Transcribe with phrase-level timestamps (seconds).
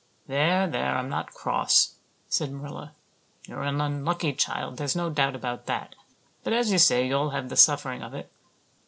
[0.25, 1.93] "There, there, I'm not cross,"
[2.27, 2.95] said Marilla.
[3.45, 5.93] "You're an unlucky child, there's no doubt about that;
[6.43, 8.31] but as you say, you'll have the suffering of it.